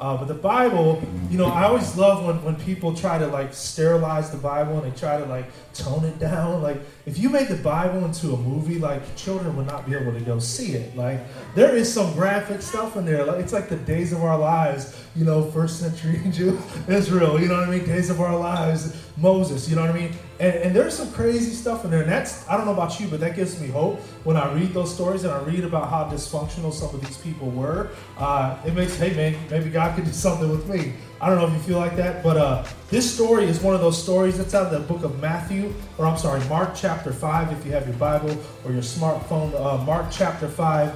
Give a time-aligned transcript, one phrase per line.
[0.00, 3.52] Uh, but the Bible, you know, I always love when, when people try to like
[3.52, 6.62] sterilize the Bible and they try to like tone it down.
[6.62, 10.14] Like, if you made the Bible into a movie, like children would not be able
[10.14, 10.96] to go see it.
[10.96, 11.20] Like,
[11.54, 13.26] there is some graphic stuff in there.
[13.26, 16.58] Like, it's like the days of our lives, you know, first century Jew,
[16.88, 17.84] Israel, you know what I mean?
[17.84, 20.12] Days of our lives, Moses, you know what I mean?
[20.40, 22.00] And, and there's some crazy stuff in there.
[22.00, 24.72] And that's, I don't know about you, but that gives me hope when I read
[24.72, 27.90] those stories and I read about how dysfunctional some of these people were.
[28.16, 30.94] Uh, it makes, hey man, maybe God could do something with me.
[31.20, 33.82] I don't know if you feel like that, but uh, this story is one of
[33.82, 37.52] those stories that's out of the book of Matthew, or I'm sorry, Mark chapter 5,
[37.52, 38.34] if you have your Bible
[38.64, 39.54] or your smartphone.
[39.54, 40.94] Uh, Mark chapter 5,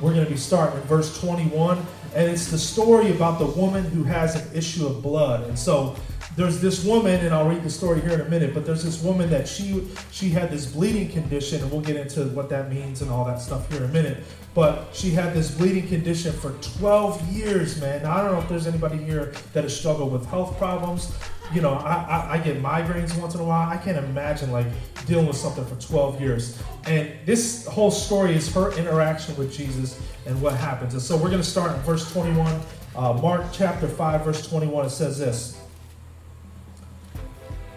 [0.00, 1.84] we're going to be starting in verse 21.
[2.14, 5.46] And it's the story about the woman who has an issue of blood.
[5.48, 5.96] And so
[6.36, 9.02] there's this woman, and I'll read the story here in a minute, but there's this
[9.02, 13.00] woman that she she had this bleeding condition, and we'll get into what that means
[13.00, 14.22] and all that stuff here in a minute.
[14.54, 18.02] But she had this bleeding condition for 12 years, man.
[18.02, 21.12] Now, I don't know if there's anybody here that has struggled with health problems.
[21.54, 23.68] You know, I, I, I get migraines once in a while.
[23.68, 24.66] I can't imagine like
[25.06, 26.58] dealing with something for 12 years.
[26.86, 30.94] And this whole story is her interaction with Jesus and what happens.
[30.94, 32.60] And so we're going to start in verse 21.
[32.94, 34.86] Uh, Mark chapter 5, verse 21.
[34.86, 35.65] It says this.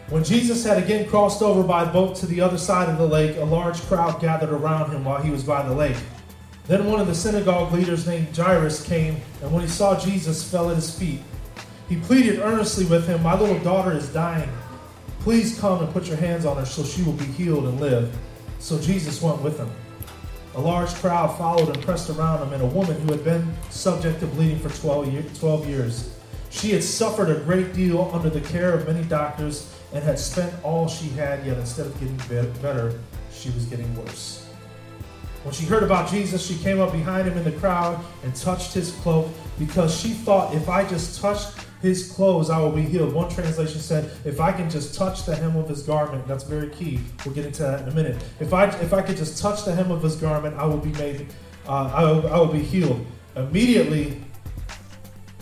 [0.09, 3.37] When Jesus had again crossed over by boat to the other side of the lake,
[3.37, 5.97] a large crowd gathered around him while he was by the lake.
[6.65, 10.71] Then one of the synagogue leaders named Jairus came, and when he saw Jesus, fell
[10.71, 11.21] at his feet.
[11.87, 14.49] He pleaded earnestly with him, My little daughter is dying.
[15.19, 18.11] Please come and put your hands on her so she will be healed and live.
[18.57, 19.69] So Jesus went with him.
[20.55, 24.21] A large crowd followed and pressed around him, and a woman who had been subject
[24.21, 26.15] to bleeding for 12 years.
[26.49, 30.53] She had suffered a great deal under the care of many doctors and had spent
[30.63, 32.17] all she had, yet instead of getting
[32.61, 32.99] better,
[33.31, 34.45] she was getting worse.
[35.43, 38.73] When she heard about Jesus, she came up behind him in the crowd and touched
[38.73, 41.39] his cloak because she thought, if I just touch
[41.81, 43.13] his clothes, I will be healed.
[43.13, 46.69] One translation said, if I can just touch the hem of his garment, that's very
[46.69, 46.99] key.
[47.25, 48.21] We'll get into that in a minute.
[48.41, 50.91] If I, if I could just touch the hem of his garment, I will be
[50.93, 51.27] made,
[51.67, 53.05] uh, I, will, I will be healed.
[53.37, 54.21] Immediately,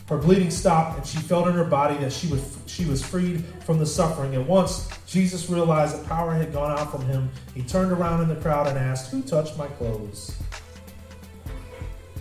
[0.08, 3.44] her bleeding stopped, and she felt in her body that she was, she was freed
[3.66, 4.36] from the suffering.
[4.36, 8.30] And once Jesus realized that power had gone out from him, he turned around in
[8.30, 10.38] the crowd and asked, Who touched my clothes?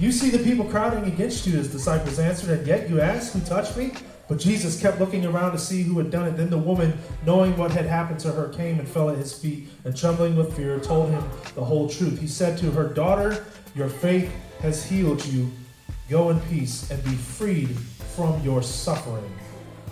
[0.01, 3.41] You see the people crowding against you, his disciples answered, and yet you ask, Who
[3.41, 3.93] touched me?
[4.29, 6.37] But Jesus kept looking around to see who had done it.
[6.37, 9.69] Then the woman, knowing what had happened to her, came and fell at his feet,
[9.85, 11.23] and trembling with fear, told him
[11.55, 12.19] the whole truth.
[12.19, 13.47] He said to her, Daughter,
[13.77, 14.29] your faith
[14.61, 15.53] has healed you
[16.09, 17.77] Go in peace and be freed
[18.15, 19.31] from your suffering.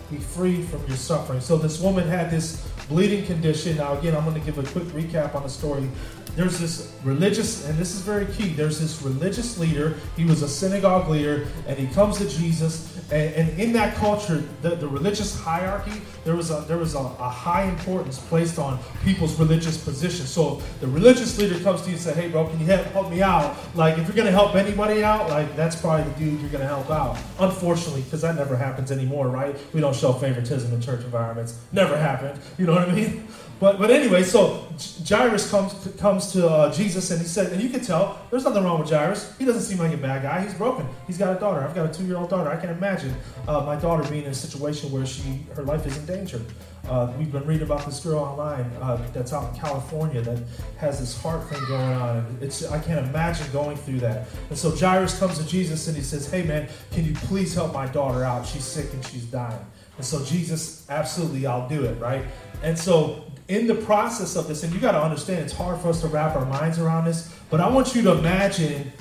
[0.09, 1.41] Be freed from your suffering.
[1.41, 3.77] So this woman had this bleeding condition.
[3.77, 5.89] Now, again, I'm going to give a quick recap on the story
[6.35, 8.49] there's this religious, and this is very key.
[8.49, 9.95] There's this religious leader.
[10.17, 12.94] He was a synagogue leader, and he comes to Jesus.
[13.11, 16.99] And, and in that culture, the, the, religious hierarchy, there was a there was a,
[16.99, 20.25] a, high importance placed on people's religious position.
[20.25, 23.21] So the religious leader comes to you and says, "Hey, bro, can you help, me
[23.21, 23.55] out?
[23.75, 26.89] Like, if you're gonna help anybody out, like that's probably the dude you're gonna help
[26.89, 29.55] out." Unfortunately, because that never happens anymore, right?
[29.71, 31.59] We don't show favoritism in church environments.
[31.71, 32.39] Never happened.
[32.57, 33.27] You know what I mean?
[33.59, 34.64] But but anyway, so
[35.07, 38.63] Jairus comes comes to uh, Jesus and he said, and you can tell there's nothing
[38.63, 39.35] wrong with Jairus.
[39.37, 40.41] He doesn't seem like a bad guy.
[40.41, 40.87] He's broken.
[41.07, 41.61] He's got a daughter.
[41.61, 42.49] I've got a two year old daughter.
[42.49, 43.13] I can imagine
[43.47, 46.41] uh, my daughter being in a situation where she her life is in danger.
[46.87, 50.39] Uh, we've been reading about this girl online uh, that's out in California that
[50.77, 52.37] has this heart thing going on.
[52.41, 54.27] It's I can't imagine going through that.
[54.49, 57.73] And so Jairus comes to Jesus and he says, Hey man, can you please help
[57.73, 58.45] my daughter out?
[58.45, 59.65] She's sick and she's dying.
[59.97, 62.25] And so Jesus, absolutely, I'll do it, right?
[62.63, 65.89] And so in the process of this, and you got to understand, it's hard for
[65.89, 68.91] us to wrap our minds around this, but I want you to imagine.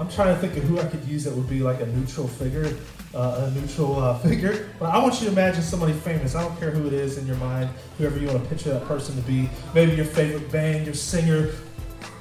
[0.00, 2.26] I'm trying to think of who I could use that would be like a neutral
[2.26, 2.76] figure,
[3.14, 4.68] uh, a neutral uh, figure.
[4.80, 6.34] But I want you to imagine somebody famous.
[6.34, 8.86] I don't care who it is in your mind, whoever you want to picture that
[8.86, 9.48] person to be.
[9.72, 11.50] Maybe your favorite band, your singer,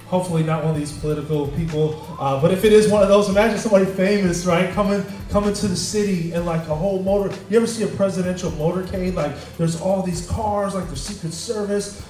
[0.06, 2.06] hopefully not one of these political people.
[2.19, 5.67] Uh, but if it is one of those, imagine somebody famous, right, coming coming to
[5.67, 7.35] the city and like a whole motor.
[7.50, 9.15] You ever see a presidential motorcade?
[9.15, 12.06] Like there's all these cars, like the Secret Service.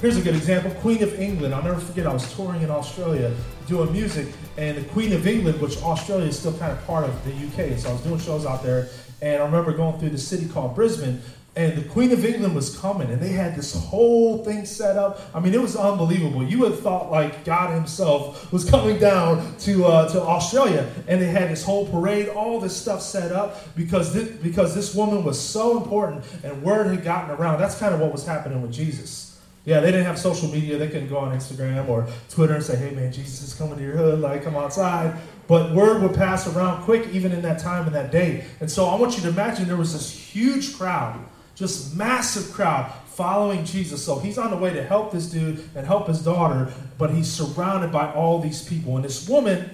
[0.00, 1.54] Here's a good example: Queen of England.
[1.54, 2.04] I'll never forget.
[2.04, 3.32] I was touring in Australia
[3.68, 4.26] doing music,
[4.56, 7.78] and the Queen of England, which Australia is still kind of part of the UK,
[7.78, 8.88] so I was doing shows out there.
[9.22, 11.22] And I remember going through the city called Brisbane,
[11.56, 15.20] and the Queen of England was coming, and they had this whole thing set up.
[15.32, 16.42] I mean, it was unbelievable.
[16.42, 21.22] You would have thought like God Himself was coming down to uh, to Australia, and
[21.22, 25.22] they had this whole parade, all this stuff set up because this, because this woman
[25.22, 27.60] was so important, and word had gotten around.
[27.60, 29.30] That's kind of what was happening with Jesus.
[29.64, 30.76] Yeah, they didn't have social media.
[30.76, 33.82] They couldn't go on Instagram or Twitter and say, hey, man, Jesus is coming to
[33.82, 34.20] your hood.
[34.20, 35.16] Like, come outside.
[35.46, 38.44] But word would pass around quick, even in that time and that day.
[38.60, 41.18] And so I want you to imagine there was this huge crowd,
[41.54, 44.04] just massive crowd following Jesus.
[44.04, 47.30] So he's on the way to help this dude and help his daughter, but he's
[47.30, 48.96] surrounded by all these people.
[48.96, 49.70] And this woman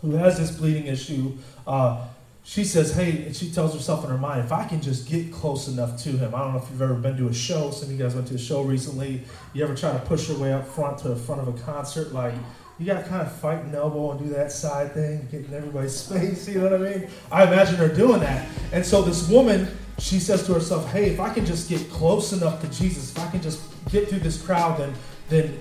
[0.00, 1.36] who has this bleeding issue,
[1.66, 2.04] uh,
[2.42, 5.32] she says, Hey, and she tells herself in her mind, if I can just get
[5.32, 6.34] close enough to him.
[6.34, 7.70] I don't know if you've ever been to a show.
[7.70, 9.22] Some of you guys went to a show recently.
[9.52, 12.12] You ever try to push your way up front to the front of a concert?
[12.12, 12.34] Like,
[12.78, 15.94] you got to kind of fight an elbow and do that side thing, getting everybody's
[16.00, 16.48] space.
[16.48, 17.10] You know what I mean?
[17.30, 18.48] I imagine her doing that.
[18.72, 19.68] And so this woman,
[19.98, 23.18] she says to herself, Hey, if I can just get close enough to Jesus, if
[23.18, 23.60] I can just
[23.90, 24.94] get through this crowd, then,
[25.28, 25.58] then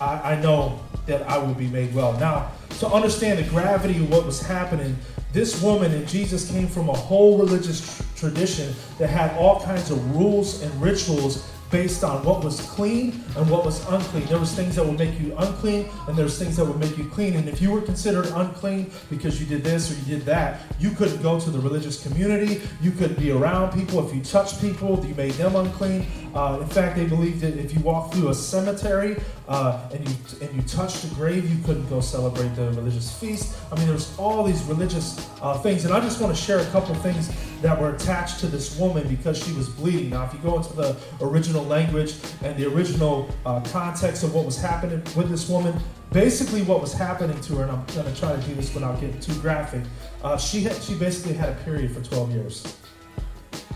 [0.00, 2.12] I, I know that I will be made well.
[2.18, 4.96] Now, to understand the gravity of what was happening,
[5.32, 9.90] this woman and Jesus came from a whole religious tr- tradition that had all kinds
[9.90, 14.26] of rules and rituals based on what was clean and what was unclean.
[14.26, 17.06] There was things that would make you unclean and there's things that would make you
[17.08, 17.36] clean.
[17.36, 20.90] And if you were considered unclean because you did this or you did that, you
[20.90, 22.60] couldn't go to the religious community.
[22.80, 24.06] You couldn't be around people.
[24.06, 26.06] If you touched people, you made them unclean.
[26.34, 29.16] Uh, in fact, they believed that if you walked through a cemetery
[29.48, 33.56] uh, and you and you touched a grave, you couldn't go celebrate the religious feast.
[33.72, 36.66] I mean, there's all these religious uh, things, and I just want to share a
[36.66, 37.30] couple things
[37.62, 40.10] that were attached to this woman because she was bleeding.
[40.10, 44.44] Now, if you go into the original language and the original uh, context of what
[44.44, 45.78] was happening with this woman,
[46.12, 49.00] basically what was happening to her, and I'm going to try to do this without
[49.00, 49.82] getting too graphic.
[50.22, 52.76] Uh, she had she basically had a period for 12 years.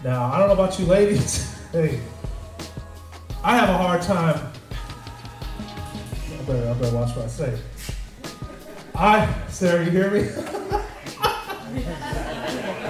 [0.04, 1.56] Now, I don't know about you ladies.
[1.72, 2.00] hey,
[3.44, 4.52] I have a hard time.
[6.32, 7.58] I better, I better watch what I say.
[8.94, 10.28] I, Sarah, you hear me?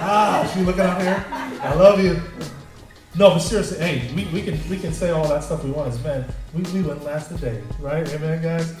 [0.03, 1.25] ah, she looking out here.
[1.29, 2.21] I love you.
[3.15, 5.87] No, but seriously, hey, we, we can we can say all that stuff we want
[5.87, 6.25] as men.
[6.53, 8.07] We, we wouldn't last a day, right?
[8.13, 8.73] Amen, guys.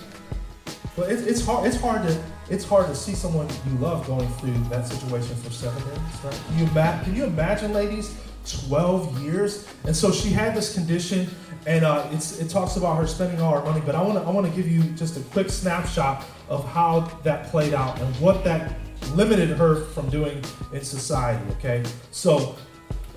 [0.95, 1.67] But it's, it's hard.
[1.67, 5.51] It's hard to it's hard to see someone you love going through that situation for
[5.51, 6.41] seven days, right?
[6.47, 6.67] Can you,
[7.03, 8.15] can you imagine, ladies,
[8.45, 9.67] twelve years?
[9.85, 11.27] And so she had this condition,
[11.65, 13.81] and uh, it's, it talks about her spending all her money.
[13.85, 17.01] But I want to I want to give you just a quick snapshot of how
[17.23, 18.75] that played out and what that
[19.15, 21.43] limited her from doing in society.
[21.53, 22.55] Okay, so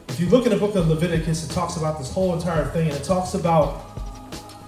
[0.09, 2.89] if you look in the book of Leviticus, it talks about this whole entire thing,
[2.89, 3.85] and it talks about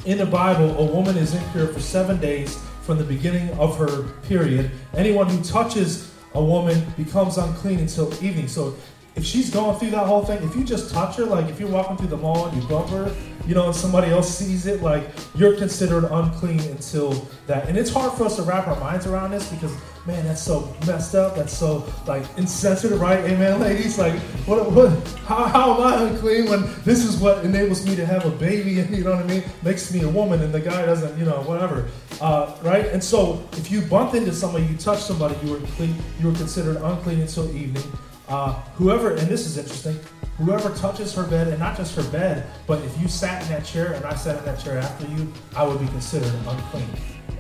[0.05, 4.05] in the Bible, a woman is impure for seven days from the beginning of her
[4.23, 4.71] period.
[4.95, 8.49] Anyone who touches a woman becomes unclean until evening.
[8.49, 8.75] So
[9.19, 11.69] if she's going through that whole thing, if you just touch her, like if you're
[11.69, 13.13] walking through the mall and you bump her,
[13.49, 17.69] you know, and somebody else sees it, like you're considered unclean until that.
[17.69, 19.75] And it's hard for us to wrap our minds around this because,
[20.07, 21.35] man, that's so messed up.
[21.35, 23.19] That's so like insensitive, right?
[23.25, 23.99] Amen, ladies.
[23.99, 24.71] Like, what?
[24.71, 24.91] What?
[25.27, 28.87] How, how am I unclean when this is what enables me to have a baby?
[28.99, 29.45] You know what I mean?
[29.63, 31.89] Makes me a woman, and the guy doesn't, you know, whatever,
[32.21, 32.87] uh, right?
[32.87, 36.35] And so, if you bump into somebody, you touch somebody, you were clean, you were
[36.35, 37.85] considered unclean until evening.
[38.29, 39.99] Uh, whoever, and this is interesting,
[40.37, 43.65] whoever touches her bed, and not just her bed, but if you sat in that
[43.65, 46.89] chair and I sat in that chair after you, I would be considered unclean.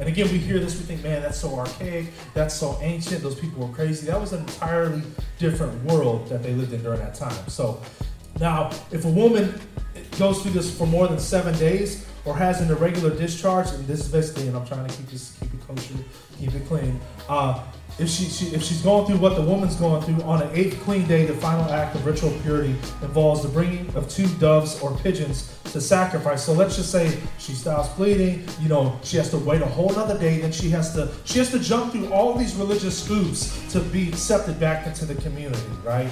[0.00, 3.34] And again, we hear this, we think, man, that's so archaic, that's so ancient, those
[3.34, 4.06] people were crazy.
[4.06, 5.02] That was an entirely
[5.38, 7.48] different world that they lived in during that time.
[7.48, 7.82] So
[8.40, 9.60] now, if a woman
[10.18, 14.00] goes through this for more than seven days or has an irregular discharge, and this
[14.00, 15.94] is basically, and I'm trying to keep this, keep it kosher,
[16.38, 17.00] keep it clean.
[17.28, 17.64] Uh,
[17.98, 20.80] if she, she, if she's going through what the woman's going through on an eighth
[20.84, 24.96] clean day, the final act of ritual purity involves the bringing of two doves or
[24.98, 26.44] pigeons to sacrifice.
[26.44, 28.46] So let's just say she stops bleeding.
[28.60, 30.40] You know, she has to wait a whole other day.
[30.40, 34.08] Then she has to she has to jump through all these religious hoops to be
[34.08, 36.10] accepted back into the community, right?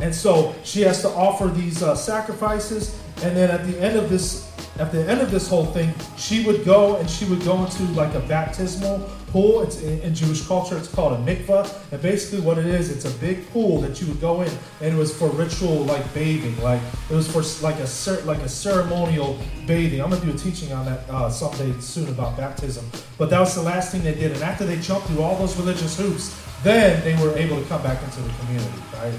[0.00, 4.08] And so she has to offer these uh, sacrifices, and then at the end of
[4.08, 7.64] this, at the end of this whole thing, she would go and she would go
[7.64, 9.62] into like a baptismal pool.
[9.62, 13.04] It's in, in Jewish culture, it's called a mikvah, and basically what it is, it's
[13.04, 16.60] a big pool that you would go in, and it was for ritual like bathing,
[16.62, 16.80] like
[17.10, 20.00] it was for like a like a ceremonial bathing.
[20.00, 22.84] I'm gonna do a teaching on that uh, someday soon about baptism,
[23.16, 24.32] but that was the last thing they did.
[24.32, 27.82] And after they jumped through all those religious hoops, then they were able to come
[27.82, 29.14] back into the community, right?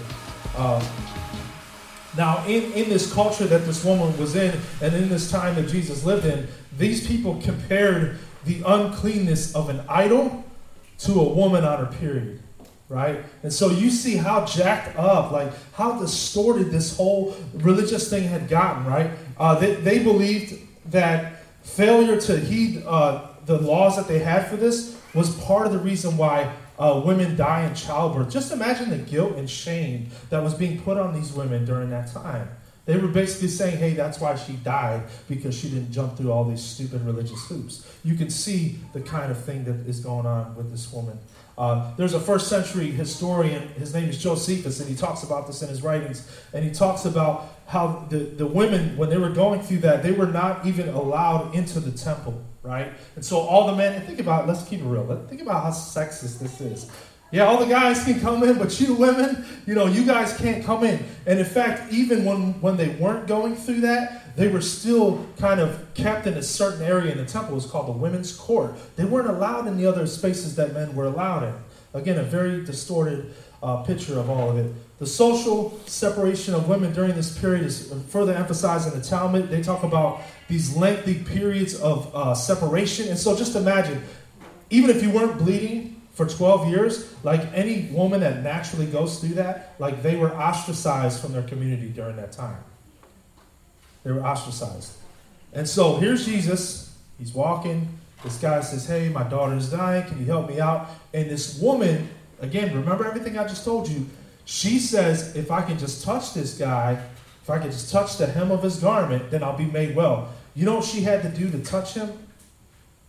[0.57, 0.83] Um,
[2.17, 5.67] now, in, in this culture that this woman was in, and in this time that
[5.67, 6.47] Jesus lived in,
[6.77, 8.17] these people compared
[8.49, 10.43] the uncleanness of an idol
[10.97, 12.41] to a woman on her period,
[12.89, 13.19] right?
[13.43, 18.49] And so you see how jacked up, like how distorted this whole religious thing had
[18.49, 19.11] gotten, right?
[19.37, 20.59] Uh, they, they believed
[20.91, 25.71] that failure to heed uh, the laws that they had for this was part of
[25.71, 28.31] the reason why uh, women die in childbirth.
[28.31, 32.11] Just imagine the guilt and shame that was being put on these women during that
[32.11, 32.49] time.
[32.89, 36.43] They were basically saying, hey, that's why she died, because she didn't jump through all
[36.43, 37.85] these stupid religious hoops.
[38.03, 41.19] You can see the kind of thing that is going on with this woman.
[41.55, 45.61] Uh, there's a first century historian, his name is Josephus, and he talks about this
[45.61, 46.27] in his writings.
[46.51, 50.11] And he talks about how the, the women, when they were going through that, they
[50.11, 52.91] were not even allowed into the temple, right?
[53.15, 55.69] And so all the men, and think about, let's keep it real, think about how
[55.69, 56.89] sexist this is.
[57.31, 60.63] Yeah, all the guys can come in, but you women, you know, you guys can't
[60.65, 61.05] come in.
[61.27, 65.59] And in fact, even when, when they weren't going through that, they were still kind
[65.59, 67.51] of kept in a certain area in the temple.
[67.51, 68.73] It was called the women's court.
[68.95, 71.53] They weren't allowed in the other spaces that men were allowed in.
[71.93, 74.73] Again, a very distorted uh, picture of all of it.
[74.99, 79.49] The social separation of women during this period is further emphasized in the Talmud.
[79.49, 83.07] They talk about these lengthy periods of uh, separation.
[83.07, 84.03] And so just imagine,
[84.69, 89.35] even if you weren't bleeding, for 12 years, like any woman that naturally goes through
[89.35, 92.61] that, like they were ostracized from their community during that time.
[94.03, 94.93] They were ostracized.
[95.53, 96.97] And so here's Jesus.
[97.17, 97.87] He's walking.
[98.23, 100.07] This guy says, Hey, my daughter's dying.
[100.07, 100.89] Can you help me out?
[101.13, 104.05] And this woman, again, remember everything I just told you.
[104.45, 107.01] She says, If I can just touch this guy,
[107.41, 110.33] if I can just touch the hem of his garment, then I'll be made well.
[110.55, 112.11] You know what she had to do to touch him?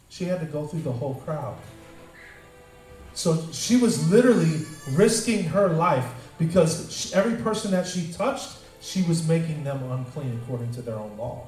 [0.08, 1.56] She had to go through the whole crowd.
[3.20, 4.62] So she was literally
[4.92, 6.06] risking her life
[6.38, 8.48] because she, every person that she touched,
[8.80, 11.46] she was making them unclean according to their own law.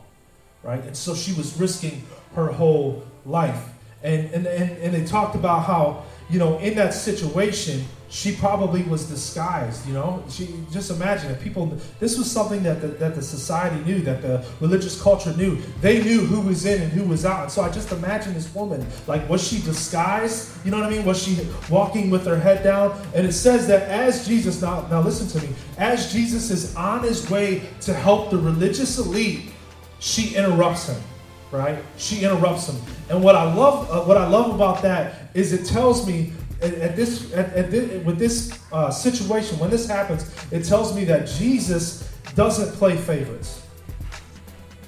[0.62, 0.84] Right?
[0.84, 3.70] And so she was risking her whole life.
[4.02, 8.82] And, and, and, and they talked about how, you know, in that situation, she probably
[8.82, 10.22] was disguised, you know.
[10.28, 14.20] She just imagine if people this was something that the, that the society knew, that
[14.20, 15.56] the religious culture knew.
[15.80, 17.44] They knew who was in and who was out.
[17.44, 20.52] And so I just imagine this woman, like was she disguised?
[20.62, 21.06] You know what I mean?
[21.06, 21.38] Was she
[21.70, 23.00] walking with her head down?
[23.14, 27.04] And it says that as Jesus now now listen to me, as Jesus is on
[27.04, 29.52] his way to help the religious elite,
[30.00, 31.02] she interrupts him
[31.50, 31.84] right?
[31.98, 35.66] She interrupts him, and what I love, uh, what I love about that is it
[35.66, 40.32] tells me at, at this, at, at this, with this uh, situation, when this happens,
[40.50, 43.66] it tells me that Jesus doesn't play favorites.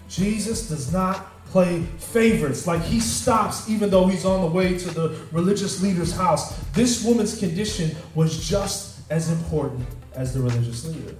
[0.09, 2.67] Jesus does not play favorites.
[2.67, 6.59] Like he stops even though he's on the way to the religious leader's house.
[6.71, 11.17] This woman's condition was just as important as the religious leader.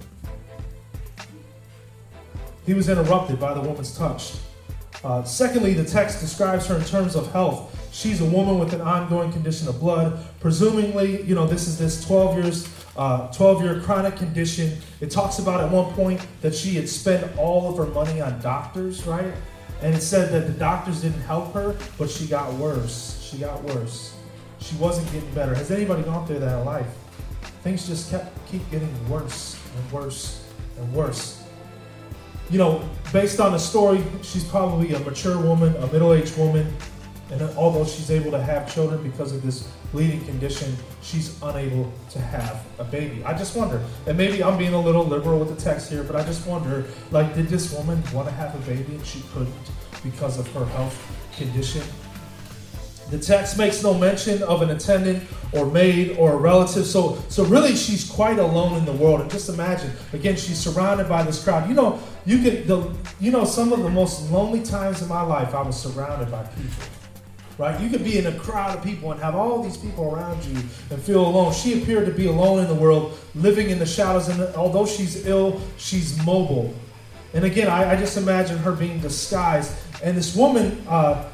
[2.65, 4.33] He was interrupted by the woman's touch.
[5.03, 7.74] Uh, secondly, the text describes her in terms of health.
[7.95, 10.21] She's a woman with an ongoing condition of blood.
[10.41, 14.79] Presumably, you know, this is this 12 years, uh, 12 year chronic condition.
[14.99, 18.41] It talks about at one point that she had spent all of her money on
[18.41, 19.33] doctors, right?
[19.81, 23.25] And it said that the doctors didn't help her, but she got worse.
[23.31, 24.13] She got worse.
[24.59, 25.55] She wasn't getting better.
[25.55, 26.93] Has anybody gone through that life?
[27.63, 30.43] Things just kept keep getting worse and worse
[30.77, 31.41] and worse.
[32.49, 36.75] You know, based on the story, she's probably a mature woman, a middle-aged woman
[37.31, 42.19] and although she's able to have children because of this bleeding condition, she's unable to
[42.19, 43.23] have a baby.
[43.23, 46.15] I just wonder, and maybe I'm being a little liberal with the text here, but
[46.15, 49.53] I just wonder, like, did this woman want to have a baby and she couldn't
[50.03, 50.95] because of her health
[51.35, 51.81] condition?
[53.09, 56.85] The text makes no mention of an attendant or maid or a relative.
[56.85, 59.21] So, so really, she's quite alone in the world.
[59.21, 61.69] And just imagine, again, she's surrounded by this crowd.
[61.69, 65.21] You know, you could, the, you know, some of the most lonely times in my
[65.21, 66.83] life, I was surrounded by people
[67.57, 67.79] right?
[67.79, 70.57] You could be in a crowd of people and have all these people around you
[70.89, 71.53] and feel alone.
[71.53, 75.25] She appeared to be alone in the world, living in the shadows, and although she's
[75.25, 76.73] ill, she's mobile.
[77.33, 79.75] And again, I, I just imagine her being disguised.
[80.03, 81.29] And this woman, uh,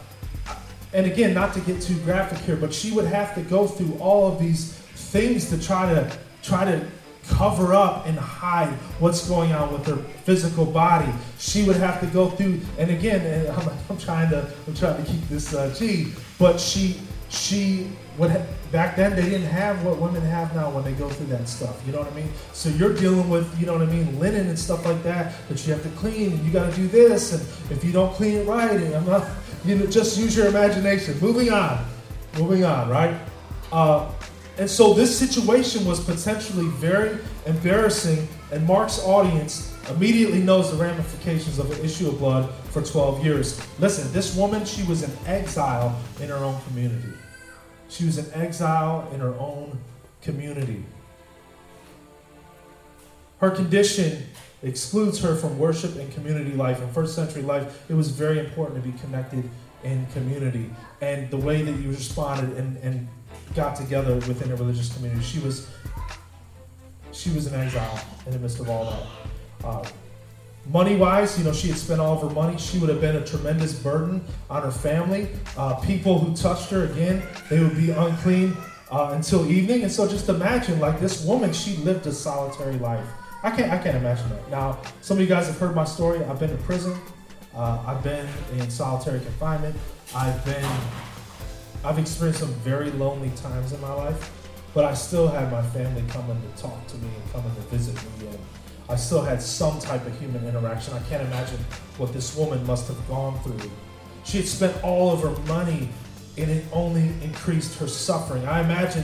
[0.94, 3.98] and again, not to get too graphic here, but she would have to go through
[4.00, 6.12] all of these things to try to
[6.42, 6.86] try to
[7.30, 11.12] cover up and hide what's going on with her physical body.
[11.40, 15.04] She would have to go through, and again, and I'm, I'm trying to I'm trying
[15.04, 17.00] to keep this uh, G, but she
[17.30, 21.10] she would ha- back then they didn't have what women have now when they go
[21.10, 21.82] through that stuff.
[21.86, 22.30] You know what I mean?
[22.54, 25.66] So you're dealing with you know what I mean, linen and stuff like that that
[25.66, 26.32] you have to clean.
[26.32, 29.06] And you got to do this, and if you don't clean it right, and I'm
[29.06, 29.28] not,
[29.63, 31.20] you know, just use your imagination.
[31.20, 31.86] Moving on,
[32.38, 33.18] moving on, right?
[33.72, 34.12] Uh,
[34.58, 41.58] and so this situation was potentially very embarrassing, and Mark's audience immediately knows the ramifications
[41.58, 43.62] of an issue of blood for 12 years.
[43.79, 47.13] Listen, this woman, she was in exile in her own community.
[47.89, 49.79] She was in exile in her own
[50.22, 50.84] community.
[53.39, 54.24] Her condition
[54.63, 56.81] excludes her from worship and community life.
[56.81, 59.50] In first century life, it was very important to be connected
[59.84, 60.70] in community.
[61.01, 63.08] And the way that you responded and, and
[63.55, 65.24] got together within a religious community.
[65.24, 65.70] She was
[67.12, 69.67] she was in exile in the midst of all that.
[69.67, 69.88] Uh,
[70.70, 72.55] Money wise, you know, she had spent all of her money.
[72.58, 75.27] She would have been a tremendous burden on her family.
[75.58, 78.55] Uh, people who touched her, again, they would be unclean
[78.91, 79.81] uh, until evening.
[79.81, 83.05] And so just imagine, like this woman, she lived a solitary life.
[83.41, 84.51] I can't, I can't imagine that.
[84.51, 86.24] Now, some of you guys have heard my story.
[86.25, 86.96] I've been to prison.
[87.55, 89.75] Uh, I've been in solitary confinement.
[90.15, 90.63] I've been,
[91.84, 94.32] I've experienced some very lonely times in my life,
[94.74, 97.96] but I still had my family coming to talk to me and coming to visit
[97.96, 98.28] me.
[98.28, 98.40] And
[98.88, 100.94] I still had some type of human interaction.
[100.94, 101.58] I can't imagine
[101.98, 103.72] what this woman must have gone through.
[104.24, 105.90] She had spent all of her money
[106.38, 108.46] and it only increased her suffering.
[108.46, 109.04] I imagine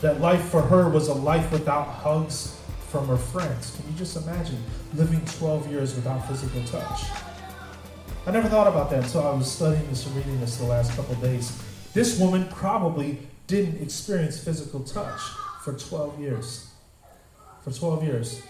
[0.00, 3.76] that life for her was a life without hugs from her friends.
[3.76, 4.62] Can you just imagine
[4.94, 7.02] living 12 years without physical touch?
[8.26, 10.96] I never thought about that until I was studying this and reading this the last
[10.96, 11.60] couple days.
[11.94, 15.20] This woman probably didn't experience physical touch
[15.62, 16.70] for 12 years.
[17.62, 18.42] For 12 years.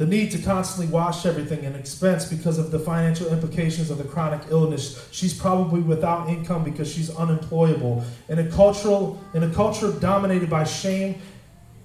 [0.00, 4.04] the need to constantly wash everything and expense because of the financial implications of the
[4.04, 5.06] chronic illness.
[5.12, 8.02] She's probably without income because she's unemployable.
[8.30, 11.20] In a cultural in a culture dominated by shame,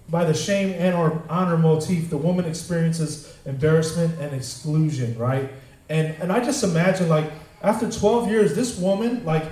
[0.07, 5.51] by the shame and or honor motif, the woman experiences embarrassment and exclusion, right?
[5.89, 7.29] And and I just imagine like
[7.65, 9.45] after 12 years, this woman, like,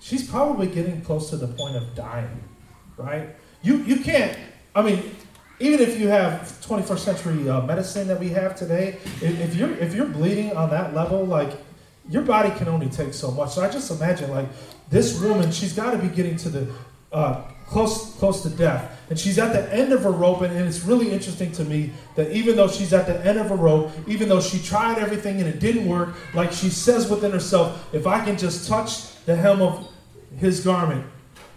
[0.00, 2.42] she's probably getting close to the point of dying,
[2.96, 3.36] right?
[3.62, 4.36] You you can't,
[4.74, 5.14] I mean,
[5.60, 9.72] even if you have 21st century uh, medicine that we have today, if, if, you're
[9.74, 11.52] if you're bleeding on that level, like
[12.08, 13.52] your body can only take so much.
[13.52, 14.48] So I just imagine like
[14.90, 16.72] this woman, she's got to be getting to the
[17.12, 20.42] uh, close close to death, and she's at the end of her rope.
[20.42, 23.48] And, and it's really interesting to me that even though she's at the end of
[23.48, 27.32] her rope, even though she tried everything and it didn't work, like she says within
[27.32, 29.88] herself, if I can just touch the hem of
[30.38, 31.06] his garment,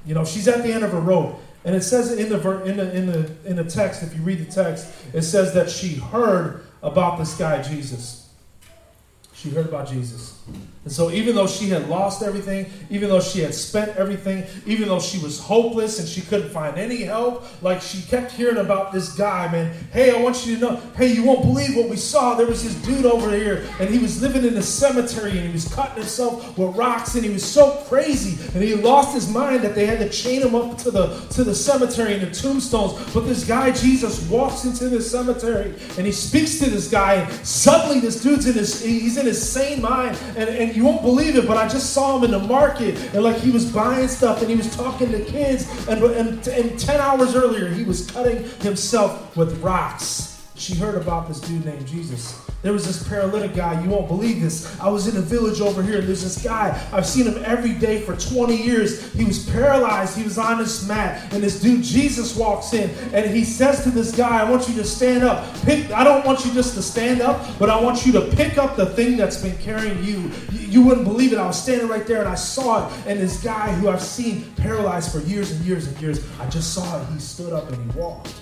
[0.06, 1.42] you know, she's at the end of her rope.
[1.64, 4.40] And it says in the, in the, in the, in the text, if you read
[4.40, 8.30] the text, it says that she heard about this guy, Jesus.
[9.34, 10.40] She heard about Jesus.
[10.86, 14.88] And so, even though she had lost everything, even though she had spent everything, even
[14.88, 18.94] though she was hopeless and she couldn't find any help, like she kept hearing about
[18.94, 19.76] this guy, man.
[19.92, 22.36] Hey, I want you to know, hey, you won't believe what we saw.
[22.36, 25.52] There was this dude over here, and he was living in a cemetery, and he
[25.52, 29.64] was cutting himself with rocks, and he was so crazy, and he lost his mind
[29.64, 32.94] that they had to chain him up to the to the cemetery and the tombstones.
[33.12, 37.34] But this guy, Jesus, walks into the cemetery, and he speaks to this guy, and
[37.44, 41.36] suddenly this dude's in his he's in his sane mind, and, and you won't believe
[41.36, 44.42] it, but I just saw him in the market and like he was buying stuff
[44.42, 45.88] and he was talking to kids.
[45.88, 50.35] And, and, and 10 hours earlier, he was cutting himself with rocks.
[50.56, 52.42] She heard about this dude named Jesus.
[52.62, 53.84] There was this paralytic guy.
[53.84, 54.80] You won't believe this.
[54.80, 56.02] I was in a village over here.
[56.02, 56.82] There's this guy.
[56.92, 59.14] I've seen him every day for 20 years.
[59.14, 60.18] He was paralyzed.
[60.18, 61.32] He was on this mat.
[61.34, 64.76] And this dude, Jesus, walks in and he says to this guy, I want you
[64.76, 65.54] to stand up.
[65.64, 68.58] Pick, I don't want you just to stand up, but I want you to pick
[68.58, 70.32] up the thing that's been carrying you.
[70.52, 71.38] You, wouldn't believe it.
[71.38, 73.08] I was standing right there and I saw it.
[73.08, 76.74] And this guy who I've seen paralyzed for years and years and years, I just
[76.74, 77.06] saw it.
[77.14, 78.34] He stood up and he walked.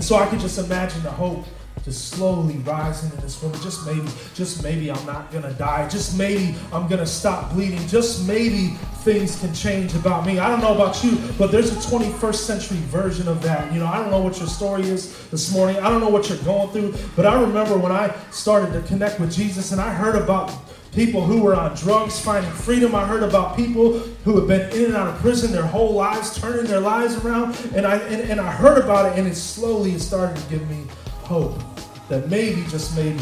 [0.00, 1.44] And so I could just imagine the hope
[1.84, 3.60] just slowly rising in this woman.
[3.60, 5.86] Just maybe, just maybe I'm not gonna die.
[5.90, 7.86] Just maybe I'm gonna stop bleeding.
[7.86, 8.68] Just maybe
[9.04, 10.38] things can change about me.
[10.38, 13.70] I don't know about you, but there's a 21st century version of that.
[13.74, 15.76] You know, I don't know what your story is this morning.
[15.76, 19.20] I don't know what you're going through, but I remember when I started to connect
[19.20, 20.50] with Jesus and I heard about
[20.92, 22.94] people who were on drugs finding freedom.
[22.94, 26.38] I heard about people who have been in and out of prison their whole lives,
[26.38, 27.56] turning their lives around.
[27.74, 30.84] And I and, and I heard about it and it slowly started to give me
[31.22, 31.60] hope
[32.08, 33.18] that maybe, just maybe,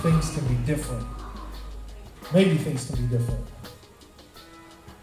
[0.00, 1.06] things can be different.
[2.32, 3.44] Maybe things can be different.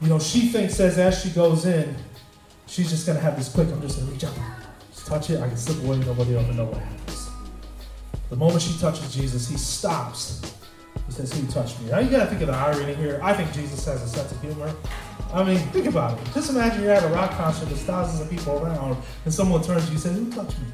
[0.02, 1.96] You know, she thinks as as she goes in,
[2.66, 4.34] she's just gonna have this quick, I'm just gonna reach out,
[4.92, 7.30] just touch it, I can slip away, nobody will ever know what happens.
[8.30, 10.42] The moment she touches Jesus, he stops.
[11.10, 11.90] He says, Who touched me?
[11.90, 13.20] Now you gotta think of the irony here.
[13.24, 14.72] I think Jesus has a sense of humor.
[15.34, 16.34] I mean, think about it.
[16.34, 19.86] Just imagine you're at a rock concert, there's thousands of people around, and someone turns
[19.86, 20.68] to you and says, Who touched me?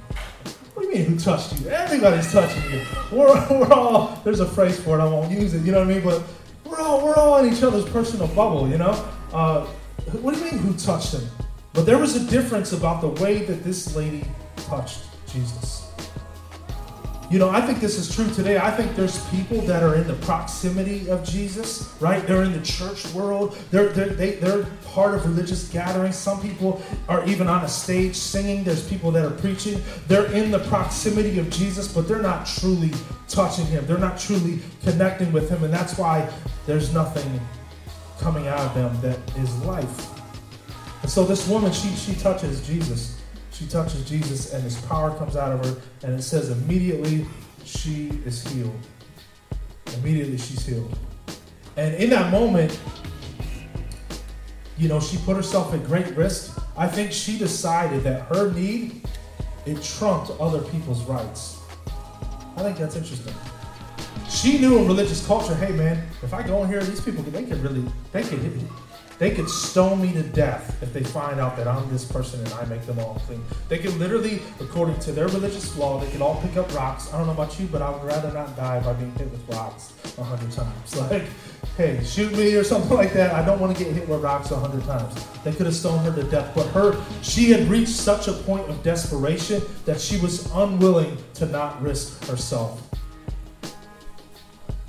[0.74, 1.70] What do you mean, who touched you?
[1.70, 2.82] Everybody's touching you.
[3.12, 5.90] We're, we're all, there's a phrase for it, I won't use it, you know what
[5.90, 6.04] I mean?
[6.04, 6.22] But
[6.66, 8.92] we're all, we're all in each other's personal bubble, you know?
[9.32, 9.66] Uh,
[10.22, 11.24] what do you mean, who touched him?
[11.72, 14.26] But there was a difference about the way that this lady
[14.58, 15.85] touched Jesus.
[17.32, 18.60] You know, I think this is true today.
[18.60, 22.26] I think there's people that are in the proximity of Jesus, right?
[22.28, 23.58] They're in the church world.
[23.72, 26.16] They're, they're, they, they're part of religious gatherings.
[26.16, 28.64] Some people are even on a stage singing.
[28.64, 29.82] There's people that are preaching.
[30.08, 32.92] They're in the proximity of Jesus, but they're not truly
[33.28, 33.88] touching him.
[33.88, 35.64] They're not truly connecting with him.
[35.64, 36.32] And that's why
[36.68, 37.42] there's nothing
[38.20, 40.12] coming out of them that is life.
[41.02, 43.20] And so this woman, she, she touches Jesus.
[43.58, 47.26] She touches Jesus, and his power comes out of her, and it says immediately
[47.64, 48.78] she is healed.
[49.94, 50.94] Immediately she's healed.
[51.78, 52.78] And in that moment,
[54.78, 56.60] you know, she put herself at great risk.
[56.78, 59.08] I think she decided that her need,
[59.66, 61.58] it trumped other people's rights.
[62.58, 63.34] I think that's interesting.
[64.30, 67.46] She knew in religious culture, hey man, if I go in here, these people, they
[67.46, 68.42] can really, they could
[69.18, 72.54] they could stone me to death if they find out that I'm this person and
[72.54, 73.44] I make them all clean.
[73.70, 77.14] They could literally, according to their religious law, they could all pick up rocks.
[77.14, 79.48] I don't know about you, but I would rather not die by being hit with
[79.50, 80.96] rocks a hundred times.
[81.06, 81.26] Like,
[81.78, 83.34] hey, shoot me or something like that.
[83.34, 85.14] I don't want to get hit with rocks a hundred times.
[85.44, 88.68] They could have stoned her to death, but her, she had reached such a point
[88.70, 92.82] of desperation that she was unwilling to not risk herself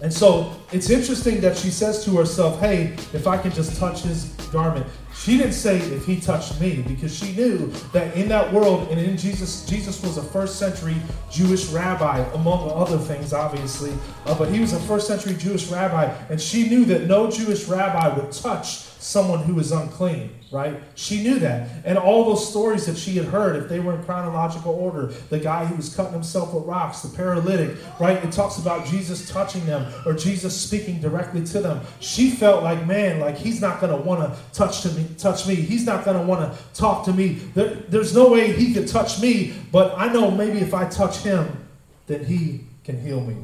[0.02, 4.02] and so it's interesting that she says to herself, Hey, if I can just touch
[4.02, 4.86] his garment.
[5.14, 9.00] She didn't say if he touched me because she knew that in that world and
[9.00, 10.96] in Jesus, Jesus was a first century
[11.30, 13.92] Jewish rabbi, among other things, obviously.
[14.26, 17.66] Uh, but he was a first century Jewish rabbi, and she knew that no Jewish
[17.66, 20.82] rabbi would touch someone who is unclean, right?
[20.96, 21.68] She knew that.
[21.84, 25.38] And all those stories that she had heard, if they were in chronological order, the
[25.38, 28.16] guy who was cutting himself with rocks, the paralytic, right?
[28.24, 31.82] It talks about Jesus touching them or Jesus speaking directly to them.
[32.00, 35.46] She felt like, man, like he's not going to want to touch to me, touch
[35.46, 35.54] me.
[35.54, 37.34] He's not going to want to talk to me.
[37.54, 41.18] There, there's no way he could touch me, but I know maybe if I touch
[41.18, 41.68] him,
[42.08, 43.36] then he can heal me.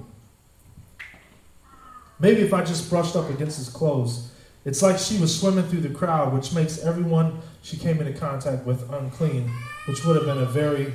[2.18, 4.32] Maybe if I just brushed up against his clothes,
[4.64, 8.64] it's like she was swimming through the crowd, which makes everyone she came into contact
[8.64, 9.50] with unclean,
[9.86, 10.92] which would have been a very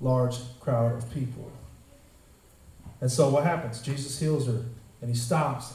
[0.00, 1.50] large crowd of people.
[3.00, 3.82] And so what happens?
[3.82, 4.62] Jesus heals her,
[5.00, 5.74] and he stops,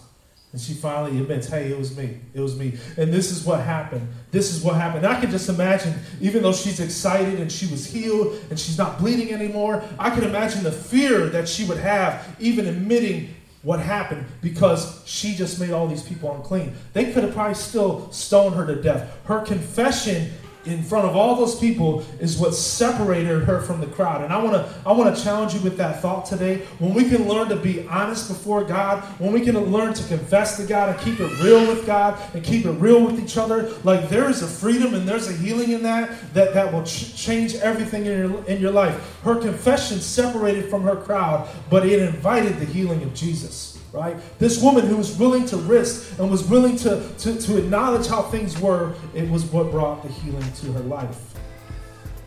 [0.51, 2.17] and she finally admits, hey, it was me.
[2.33, 2.77] It was me.
[2.97, 4.07] And this is what happened.
[4.31, 5.05] This is what happened.
[5.05, 8.99] I can just imagine, even though she's excited and she was healed and she's not
[8.99, 14.25] bleeding anymore, I can imagine the fear that she would have, even admitting what happened
[14.41, 16.75] because she just made all these people unclean.
[16.93, 19.15] They could have probably still stoned her to death.
[19.25, 20.31] Her confession
[20.65, 24.23] in front of all those people is what separated her from the crowd.
[24.23, 26.65] And I want to I want to challenge you with that thought today.
[26.79, 30.57] When we can learn to be honest before God, when we can learn to confess
[30.57, 33.73] to God and keep it real with God and keep it real with each other,
[33.83, 37.15] like there is a freedom and there's a healing in that that that will ch-
[37.15, 39.19] change everything in your in your life.
[39.23, 44.17] Her confession separated from her crowd, but it invited the healing of Jesus right?
[44.39, 48.23] This woman who was willing to risk and was willing to, to, to acknowledge how
[48.23, 51.19] things were, it was what brought the healing to her life.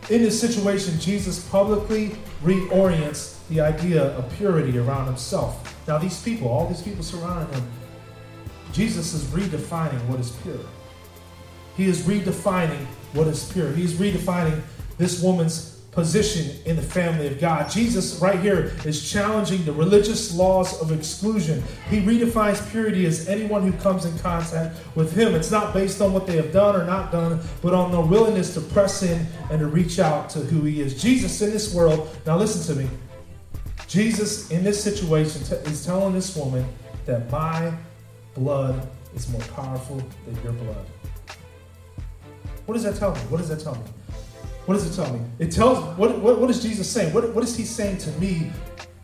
[0.09, 5.75] In this situation, Jesus publicly reorients the idea of purity around himself.
[5.87, 7.67] Now, these people, all these people surrounding him,
[8.71, 10.59] Jesus is redefining what is pure.
[11.75, 13.71] He is redefining what is pure.
[13.71, 14.61] He's redefining
[14.97, 17.69] this woman's position in the family of God.
[17.71, 21.63] Jesus, right here, is challenging the religious laws of exclusion.
[21.89, 25.33] He redefines purity as anyone who comes in contact with Him.
[25.33, 28.53] It's not based on what they have done or not done, but on their willingness
[28.55, 31.01] to press in and to reach out to who He is.
[31.01, 32.89] Jesus in this world, now listen to me.
[33.87, 36.65] Jesus in this situation is telling this woman
[37.05, 37.73] that my
[38.33, 40.85] blood is more powerful than your blood.
[42.65, 43.21] What does that tell me?
[43.29, 43.83] What does that tell me?
[44.65, 45.19] What does it tell me?
[45.37, 47.13] It tells what, what, what is Jesus saying?
[47.13, 48.51] What, what is he saying to me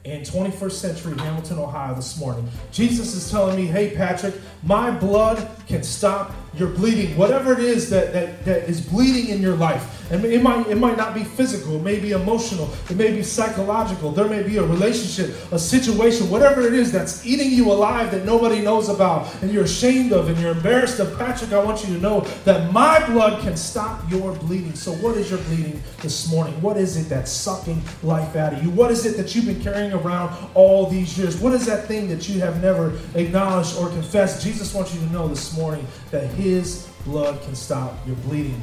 [0.03, 2.49] in 21st century Hamilton, Ohio this morning?
[2.71, 7.15] Jesus is telling me, hey, Patrick, my blood can stop your bleeding.
[7.17, 10.01] Whatever it is that, that, that is bleeding in your life.
[10.11, 13.23] And it might, it might not be physical, it may be emotional, it may be
[13.23, 18.11] psychological, there may be a relationship, a situation, whatever it is that's eating you alive
[18.11, 21.17] that nobody knows about and you're ashamed of and you're embarrassed of.
[21.17, 24.75] Patrick, I want you to know that my blood can stop your bleeding.
[24.75, 26.61] So, what is your bleeding this morning?
[26.61, 28.69] What is it that's sucking life out of you?
[28.71, 31.39] What is it that you've been carrying around all these years?
[31.39, 34.43] What is that thing that you have never acknowledged or confessed?
[34.43, 38.61] Jesus wants you to know this morning that His blood can stop your bleeding.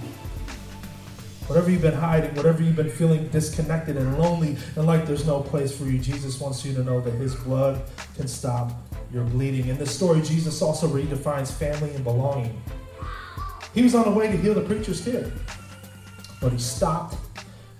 [1.47, 5.41] Whatever you've been hiding, whatever you've been feeling disconnected and lonely and like there's no
[5.41, 7.83] place for you, Jesus wants you to know that His blood
[8.17, 8.73] can stop
[9.13, 9.69] your bleeding.
[9.69, 12.61] In this story, Jesus also redefines family and belonging.
[13.75, 15.33] He was on the way to heal the preacher's kid,
[16.41, 17.17] but he stopped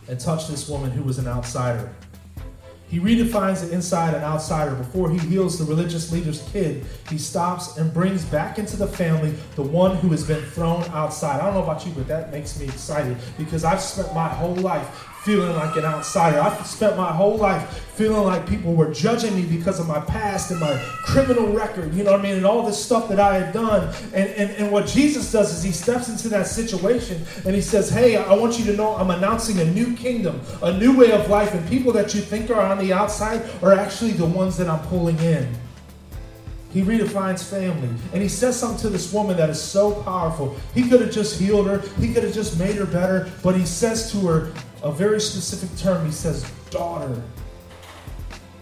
[0.09, 1.93] and touched this woman who was an outsider.
[2.89, 4.75] He redefines the inside and outsider.
[4.75, 9.35] Before he heals the religious leader's kid, he stops and brings back into the family
[9.57, 11.41] the one who has been thrown outside.
[11.41, 14.57] I don't know about you, but that makes me excited because I've spent my whole
[14.57, 14.87] life
[15.29, 16.41] feeling like an outsider.
[16.41, 20.51] I spent my whole life feeling like people were judging me because of my past
[20.51, 23.39] and my criminal record, you know what I mean, and all this stuff that I
[23.39, 23.95] had done.
[24.15, 27.91] And, and, and what Jesus does is he steps into that situation and he says,
[27.91, 31.29] Hey, I want you to know I'm announcing a new kingdom, a new way of
[31.29, 34.67] life, and people that you think are on the outside are actually the ones that
[34.67, 35.47] I'm pulling in.
[36.73, 37.89] He redefines family.
[38.13, 40.57] And he says something to this woman that is so powerful.
[40.75, 43.67] He could have just healed her, he could have just made her better, but he
[43.67, 46.05] says to her a very specific term.
[46.05, 47.23] He says, Daughter,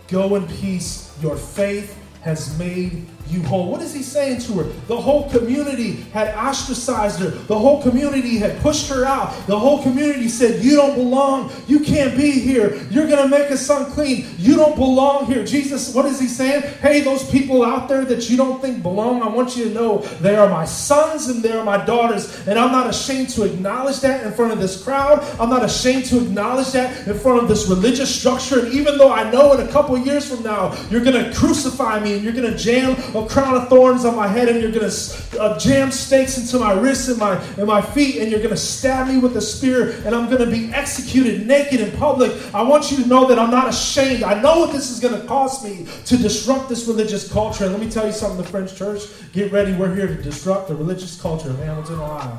[0.08, 1.16] go in peace.
[1.22, 3.70] Your faith has made you whole.
[3.70, 4.62] What is he saying to her?
[4.86, 7.30] The whole community had ostracized her.
[7.30, 9.34] The whole community had pushed her out.
[9.46, 11.52] The whole community said, You don't belong.
[11.66, 12.76] You can't be here.
[12.90, 14.26] You're going to make us unclean.
[14.38, 15.44] You don't belong here.
[15.44, 16.62] Jesus, what is he saying?
[16.80, 19.98] Hey, those people out there that you don't think belong, I want you to know
[20.20, 22.46] they are my sons and they are my daughters.
[22.46, 25.24] And I'm not ashamed to acknowledge that in front of this crowd.
[25.40, 28.60] I'm not ashamed to acknowledge that in front of this religious structure.
[28.60, 32.00] And even though I know in a couple years from now, you're going to crucify
[32.00, 34.72] me and you're going to jam a crown of thorns on my head and you're
[34.72, 38.40] going to uh, jam stakes into my wrists and my, and my feet and you're
[38.40, 41.96] going to stab me with a spear and I'm going to be executed naked in
[41.98, 42.32] public.
[42.54, 44.22] I want you to know that I'm not ashamed.
[44.22, 47.64] I know what this is going to cost me to disrupt this religious culture.
[47.64, 49.02] And let me tell you something, the French church,
[49.32, 49.72] get ready.
[49.72, 52.38] We're here to disrupt the religious culture of Hamilton, Ohio.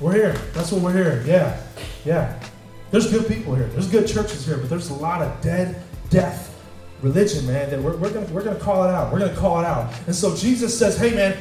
[0.00, 0.32] We're here.
[0.52, 1.24] That's what we're here.
[1.26, 1.60] Yeah.
[2.04, 2.40] Yeah.
[2.90, 3.66] There's good people here.
[3.68, 6.53] There's good churches here, but there's a lot of dead, death,
[7.04, 9.12] religion, man, that we're, we're going we're gonna call it out.
[9.12, 9.92] We're going to call it out.
[10.06, 11.36] And so Jesus says, hey, man,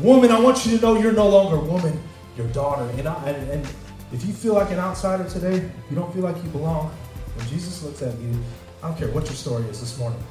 [0.00, 2.02] woman, I want you to know you're no longer woman,
[2.36, 2.82] your daughter.
[2.98, 3.68] And, I, and, and
[4.12, 6.90] if you feel like an outsider today, you don't feel like you belong,
[7.36, 8.42] when Jesus looks at you,
[8.82, 10.22] I don't care what your story is this morning,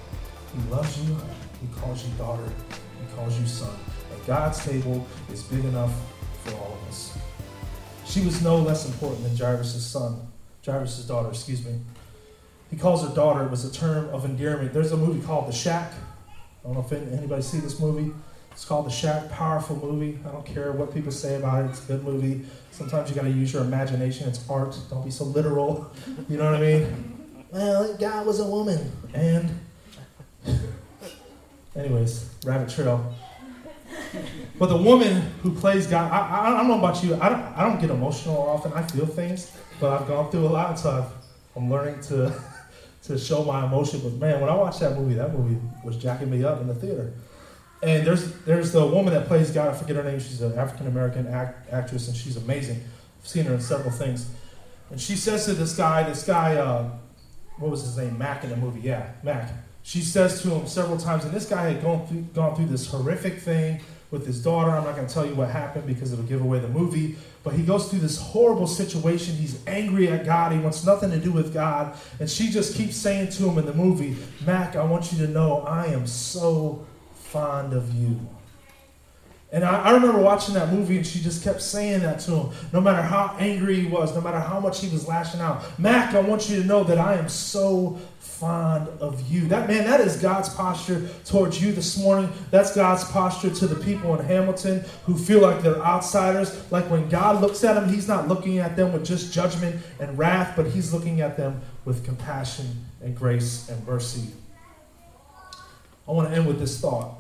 [0.54, 1.16] he loves you,
[1.62, 3.76] he calls you daughter, he calls you son.
[4.14, 5.94] And God's table is big enough
[6.44, 7.18] for all of us.
[8.06, 10.28] She was no less important than Jairus' son,
[10.66, 11.80] Jairus' daughter, excuse me.
[12.74, 13.44] He calls her daughter.
[13.44, 14.74] It was a term of endearment.
[14.74, 15.94] There's a movie called The Shack.
[15.94, 18.12] I don't know if anybody see this movie.
[18.52, 19.30] It's called The Shack.
[19.30, 20.18] Powerful movie.
[20.28, 21.70] I don't care what people say about it.
[21.70, 22.48] It's a good movie.
[22.72, 24.28] Sometimes you got to use your imagination.
[24.28, 24.76] It's art.
[24.90, 25.92] Don't be so literal.
[26.28, 27.46] You know what I mean?
[27.52, 28.92] Well, God was a woman.
[29.14, 29.60] And,
[31.76, 33.14] anyways, rabbit trail.
[34.58, 37.14] But the woman who plays God, I, I, I, don't know about you.
[37.22, 38.74] I don't, I don't get emotional often.
[38.74, 41.12] I feel things, but I've gone through a lot, so I've,
[41.56, 42.34] I'm learning to
[43.04, 44.02] to show my emotion.
[44.02, 46.76] But man, when I watched that movie, that movie was jacking me up in the
[46.76, 47.14] theater.
[47.82, 49.74] And there's there's the woman that plays God.
[49.74, 50.20] I forget her name.
[50.20, 52.82] She's an African American act, actress, and she's amazing.
[53.22, 54.30] I've seen her in several things.
[54.90, 56.90] And she says to this guy, this guy, uh,
[57.58, 58.18] what was his name?
[58.18, 58.82] Mac in the movie.
[58.82, 59.52] Yeah, Mac.
[59.82, 62.88] She says to him several times, and this guy had gone through, gone through this
[62.88, 63.82] horrific thing
[64.14, 64.70] with his daughter.
[64.70, 67.16] I'm not going to tell you what happened because it'll give away the movie.
[67.44, 69.36] But he goes through this horrible situation.
[69.36, 70.54] He's angry at God.
[70.54, 71.98] He wants nothing to do with God.
[72.20, 75.28] And she just keeps saying to him in the movie, Mac, I want you to
[75.28, 78.20] know I am so fond of you.
[79.52, 82.50] And I, I, remember watching that movie, and she just kept saying that to him.
[82.72, 86.16] No matter how angry he was, no matter how much he was lashing out, Mac,
[86.16, 89.48] I want you to know that I am so fond of you.
[89.48, 92.32] That man, that is God's posture towards you this morning.
[92.52, 96.72] That's God's posture to the people in Hamilton who feel like they're outsiders.
[96.72, 100.18] Like when God looks at them, He's not looking at them with just judgment and
[100.18, 104.28] wrath, but He's looking at them with compassion and grace and mercy.
[106.08, 107.20] I want to end with this thought.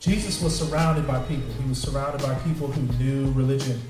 [0.00, 1.52] Jesus was surrounded by people.
[1.62, 3.80] He was surrounded by people who knew religion.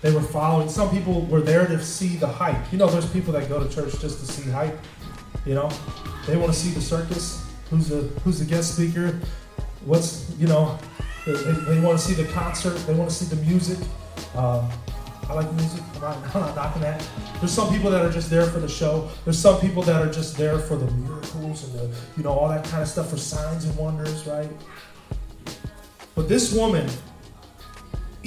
[0.00, 0.68] They were following.
[0.68, 2.72] Some people were there to see the hype.
[2.72, 4.78] You know, there's people that go to church just to see hype.
[5.44, 5.70] You know,
[6.26, 7.44] they want to see the circus.
[7.70, 9.18] Who's the Who's the guest speaker?
[9.84, 10.78] What's you know?
[11.26, 12.76] They, they want to see the concert.
[12.86, 13.78] They want to see the music.
[14.34, 14.70] Uh,
[15.28, 15.82] I like music.
[15.96, 17.06] I'm not, I'm not knocking that.
[17.40, 19.10] There's some people that are just there for the show.
[19.24, 22.48] There's some people that are just there for the miracles and the, you know, all
[22.48, 24.48] that kind of stuff for signs and wonders, right?
[26.14, 26.88] But this woman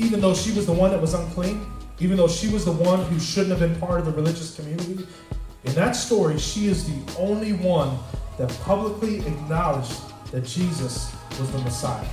[0.02, 1.66] even though she was the one that was unclean,
[2.00, 5.06] even though she was the one who shouldn't have been part of the religious community,
[5.64, 7.98] in that story, she is the only one
[8.38, 12.08] that publicly acknowledged that Jesus was the Messiah.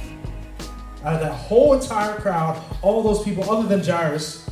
[1.05, 4.49] Out of that whole entire crowd, all those people other than Jairus,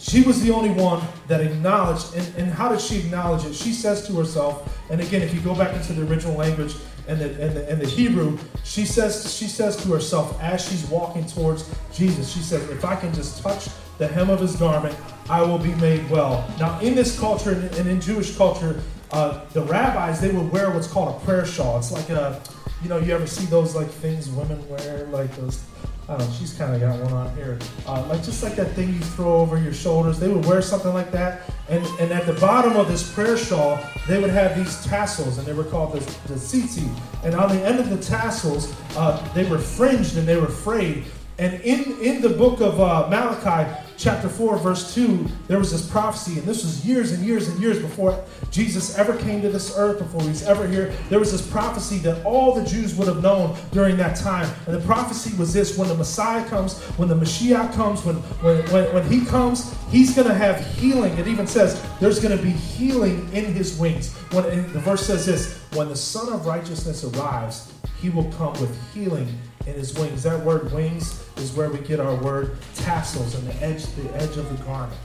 [0.00, 2.14] she was the only one that acknowledged.
[2.16, 3.54] And, and how did she acknowledge it?
[3.54, 6.74] She says to herself, and again, if you go back into the original language,
[7.08, 10.84] and the, and the, and the Hebrew, she says, she says to herself as she's
[10.86, 14.96] walking towards Jesus, she says, if I can just touch the hem of his garment,
[15.28, 16.48] I will be made well.
[16.58, 18.80] Now, in this culture and in Jewish culture,
[19.12, 21.78] uh, the rabbis, they would wear what's called a prayer shawl.
[21.78, 22.42] It's like a,
[22.82, 25.64] you know, you ever see those like things women wear, like those
[26.08, 27.58] I don't know, she's kind of got one on here.
[27.86, 30.18] Uh, like just like that thing you throw over your shoulders.
[30.18, 31.42] They would wear something like that.
[31.68, 35.46] And, and at the bottom of this prayer shawl, they would have these tassels, and
[35.46, 36.92] they were called the, the tzitzit.
[37.22, 41.04] And on the end of the tassels, uh, they were fringed and they were frayed.
[41.38, 43.70] And in, in the book of uh, Malachi,
[44.02, 47.60] chapter 4, verse 2, there was this prophecy, and this was years and years and
[47.60, 50.92] years before Jesus ever came to this earth, before he's ever here.
[51.08, 54.52] There was this prophecy that all the Jews would have known during that time.
[54.66, 58.62] And the prophecy was this when the Messiah comes, when the Mashiach comes, when, when,
[58.70, 61.16] when, when he comes, he's going to have healing.
[61.16, 64.14] It even says there's going to be healing in his wings.
[64.32, 68.76] When the verse says this when the Sun of Righteousness arrives, he will come with
[68.92, 69.28] healing
[69.66, 70.22] in his wings.
[70.22, 74.36] That word wings is where we get our word tassels and the edge, the edge
[74.36, 74.98] of the garment.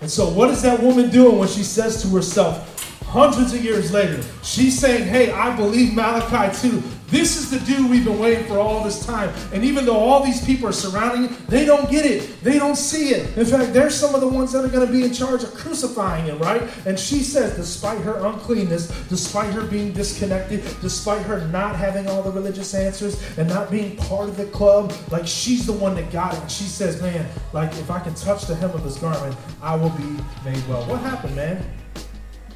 [0.00, 3.92] And so, what is that woman doing when she says to herself, hundreds of years
[3.92, 6.82] later, she's saying, Hey, I believe Malachi too.
[7.10, 9.34] This is the dude we've been waiting for all this time.
[9.52, 12.40] And even though all these people are surrounding him, they don't get it.
[12.42, 13.36] They don't see it.
[13.36, 15.52] In fact, they're some of the ones that are going to be in charge of
[15.52, 16.62] crucifying him, right?
[16.86, 22.22] And she says, despite her uncleanness, despite her being disconnected, despite her not having all
[22.22, 26.12] the religious answers and not being part of the club, like she's the one that
[26.12, 26.50] got it.
[26.50, 29.90] She says, Man, like if I can touch the hem of his garment, I will
[29.90, 30.84] be made well.
[30.86, 31.64] What happened, man?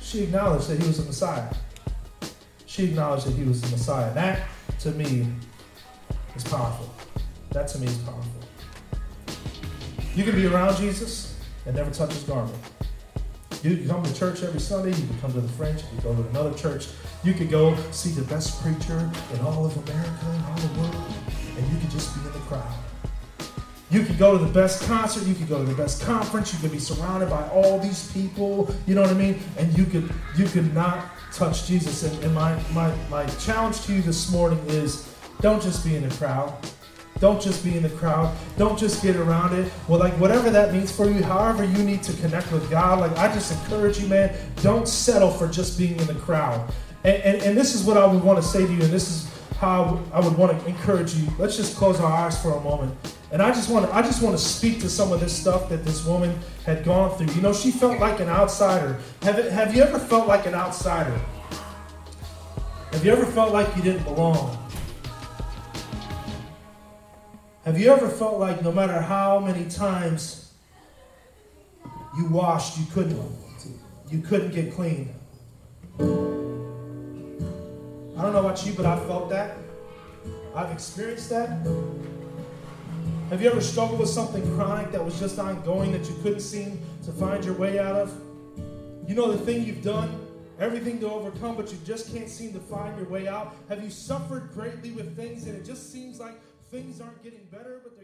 [0.01, 1.53] She acknowledged that he was the Messiah.
[2.75, 4.13] She acknowledged that he was the Messiah.
[4.15, 4.49] That,
[4.81, 5.29] to me,
[6.35, 6.93] is powerful.
[7.53, 8.33] That, to me, is powerful.
[10.17, 12.59] You can be around Jesus and never touch his garment.
[13.63, 14.89] You can come to church every Sunday.
[14.89, 15.83] You can come to the French.
[15.83, 16.89] You can go to another church.
[17.23, 21.15] You could go see the best preacher in all of America and all the world,
[21.57, 22.75] and you could just be in the crowd.
[23.93, 26.59] You could go to the best concert, you could go to the best conference, you
[26.59, 29.39] could be surrounded by all these people, you know what I mean?
[29.57, 32.05] And you could you could not touch Jesus.
[32.05, 36.09] And, and my, my, my challenge to you this morning is don't just be in
[36.09, 36.55] the crowd.
[37.21, 38.35] Don't just be in the crowd.
[38.57, 39.73] Don't just get around it.
[39.89, 43.17] Well, like whatever that means for you, however you need to connect with God, like
[43.19, 46.73] I just encourage you, man, don't settle for just being in the crowd.
[47.05, 49.11] And, and, and this is what I would want to say to you, and this
[49.11, 51.29] is how I would want to encourage you.
[51.39, 52.95] Let's just close our eyes for a moment.
[53.35, 55.69] And I just want to, I just want to speak to some of this stuff
[55.69, 57.35] that this woman had gone through.
[57.35, 58.97] You know, she felt like an outsider.
[59.23, 61.21] Have, it, have you ever felt like an outsider?
[62.93, 64.57] Have you ever felt like you didn't belong?
[67.65, 70.53] Have you ever felt like no matter how many times
[72.17, 73.21] you washed, you couldn't
[74.13, 75.13] you couldn't get clean?
[75.99, 76.05] I
[78.23, 79.57] don't know about you, but I felt that.
[80.55, 81.67] I've experienced that.
[83.35, 86.81] Have you ever struggled with something chronic that was just ongoing that you couldn't seem
[87.05, 88.17] to find your way out of?
[89.09, 90.25] You know the thing you've done,
[90.61, 93.57] everything to overcome, but you just can't seem to find your way out?
[93.69, 96.35] Have you suffered greatly with things and it just seems like
[96.71, 98.04] things aren't getting better, but they're